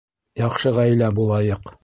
[0.41, 1.73] Яҡшы ғаилә булайыҡ